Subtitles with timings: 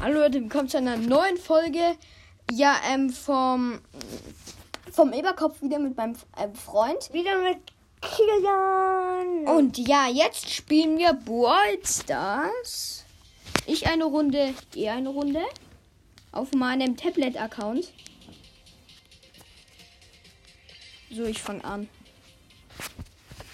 [0.00, 1.96] Hallo Leute, willkommen zu einer neuen Folge.
[2.52, 3.80] Ja, ähm, vom,
[4.92, 7.12] vom Eberkopf wieder mit meinem äh, Freund.
[7.12, 7.58] Wieder mit
[8.00, 9.48] Kilian.
[9.56, 13.04] Und ja, jetzt spielen wir Brawl Stars.
[13.66, 15.42] Ich eine Runde, ihr eine Runde.
[16.30, 17.92] Auf meinem Tablet-Account.
[21.10, 21.88] So, ich fange an.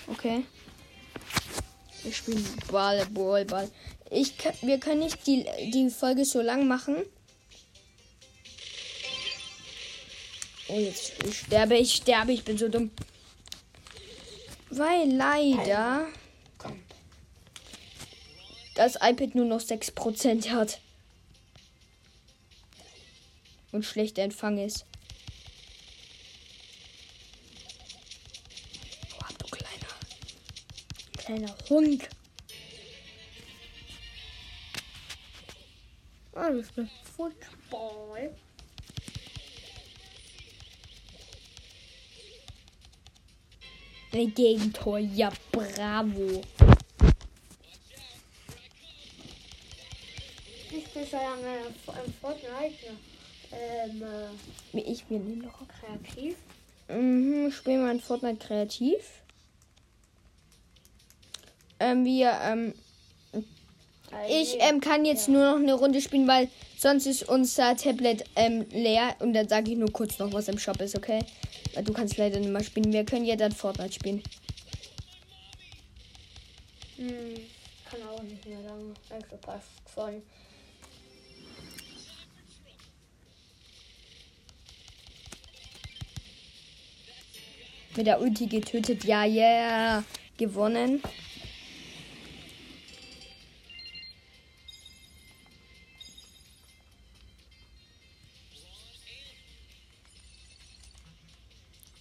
[0.09, 0.45] Okay.
[2.05, 3.71] Wir spielen Ball, Ball, Ball.
[4.11, 6.97] Ich, wir können nicht die, die Folge so lang machen.
[10.69, 12.91] Oh, jetzt ich sterbe, ich sterbe, ich bin so dumm.
[14.71, 16.07] Weil leider
[18.75, 20.81] das iPad nur noch 6% hat.
[23.73, 24.85] Und schlechter Empfang ist.
[29.19, 29.87] Oh, du kleiner.
[31.25, 32.09] Kleiner Hund.
[36.35, 38.35] Ah, das ist ein Football.
[44.13, 44.99] Ein Gegentor.
[44.99, 46.43] Ja, bravo.
[50.71, 51.67] Ich bin schon lange
[52.07, 52.97] im Fortnite.
[53.53, 54.03] Ähm,
[54.75, 55.63] äh, Ich bin noch.
[55.69, 56.37] kreativ.
[56.89, 59.24] Mhm, spielen wir in Fortnite kreativ.
[61.81, 62.75] Ähm, wir, ähm,
[64.29, 68.67] ich ähm, kann jetzt nur noch eine Runde spielen, weil sonst ist unser Tablet ähm,
[68.71, 71.21] leer und dann sage ich nur kurz noch, was im Shop ist, okay?
[71.75, 72.93] Weil du kannst leider nicht mehr spielen.
[72.93, 74.23] Wir können ja dann Fortnite spielen.
[76.97, 77.35] Hm,
[77.91, 78.95] kann auch nicht mehr lange.
[79.11, 80.23] Also passt voll.
[87.97, 89.05] Mit der Ulti getötet.
[89.05, 90.05] Ja, yeah.
[90.37, 91.01] Gewonnen.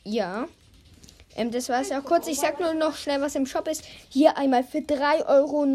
[0.04, 0.48] Ja.
[1.36, 2.28] Ähm, das war es auch kurz.
[2.28, 3.84] Ich sag nur noch schnell, was im Shop ist.
[4.10, 5.66] Hier einmal für 3,49 Euro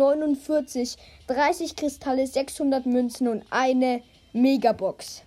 [1.27, 4.03] 30 Kristalle, 600 Münzen und eine
[4.33, 5.23] Megabox.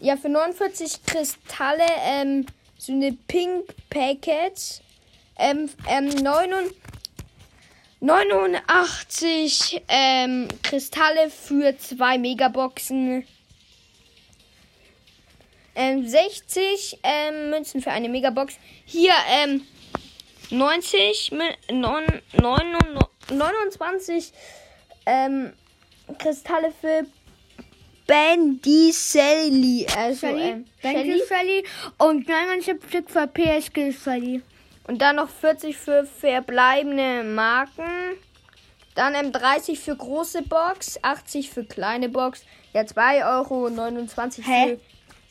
[0.00, 2.46] Ja, für 49 Kristalle, ähm,
[2.78, 4.80] so eine Pink Packets.
[5.38, 6.76] Ähm, ähm, 89,
[8.00, 13.26] 89 ähm, Kristalle für zwei Megaboxen.
[15.74, 18.54] Ähm, 60 ähm, Münzen für eine Megabox.
[18.84, 19.62] Hier ähm,
[20.50, 22.98] 90, Mü- neun- neun-
[23.30, 24.32] 29
[25.06, 25.52] ähm,
[26.18, 27.06] Kristalle für
[28.06, 29.86] Bandy Sally.
[29.96, 30.42] Also, Shelly.
[30.42, 31.22] ähm, Shelly.
[31.28, 31.64] Shelly.
[31.98, 34.42] Und 79 Stück für PSG Shelly.
[34.88, 38.16] Und dann noch 40 für verbleibende Marken.
[38.96, 42.42] Dann ähm, 30 für große Box, 80 für kleine Box.
[42.72, 43.70] Ja, 2,29 Euro
[44.44, 44.78] Hä?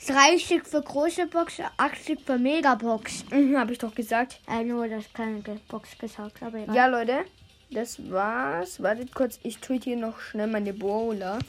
[0.07, 3.25] 3 Stück für große Box, 8 Stück für Megabox.
[3.31, 4.39] Mhm, hab ich doch gesagt.
[4.47, 6.75] Äh, nur das kleine Box gesagt, aber egal.
[6.75, 7.25] Ja, Leute,
[7.69, 8.81] das war's.
[8.81, 11.39] Wartet kurz, ich tue hier noch schnell meine Bowler.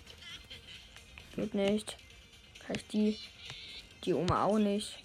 [1.36, 1.96] Geht nicht.
[2.64, 3.16] Vielleicht die.
[4.04, 4.98] Die Oma auch nicht.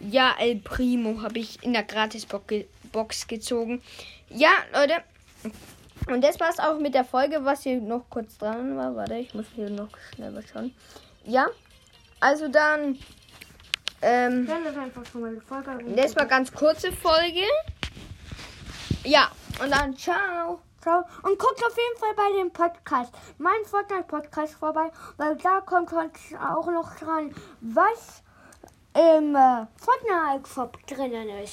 [0.00, 3.82] Ja, El Primo habe ich in der Gratis-Box ge Box gezogen.
[4.28, 5.02] Ja, Leute.
[6.10, 8.96] Und das war's auch mit der Folge, was hier noch kurz dran war.
[8.96, 10.74] Warte, ich muss hier noch schnell was schauen.
[11.24, 11.48] Ja,
[12.18, 12.98] also dann.
[14.02, 14.46] Ähm,
[15.94, 17.44] das war ganz kurze Folge.
[19.04, 19.30] Ja,
[19.62, 20.60] und dann ciao.
[20.80, 21.04] Ciao.
[21.22, 26.18] Und guckt auf jeden Fall bei dem Podcast, mein Fortnite-Podcast vorbei, weil da kommt heute
[26.40, 28.22] auch noch dran, was
[28.94, 31.48] im äh, Fortnite-Shop drinnen ist.